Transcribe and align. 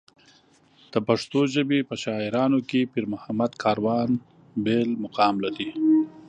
د 0.91 0.93
پښتو 1.07 1.39
ژبې 1.53 1.79
په 1.89 1.95
شاعرانو 2.03 2.59
کې 2.69 2.89
پېرمحمد 2.93 3.51
کاروان 3.63 4.09
بېل 4.63 4.89
مقام 5.03 5.35
لري. 5.45 5.69